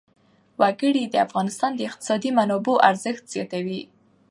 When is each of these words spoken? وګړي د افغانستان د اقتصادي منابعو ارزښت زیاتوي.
وګړي 0.61 1.03
د 1.09 1.15
افغانستان 1.25 1.71
د 1.75 1.79
اقتصادي 1.89 2.29
منابعو 2.37 2.83
ارزښت 2.89 3.23
زیاتوي. 3.33 3.81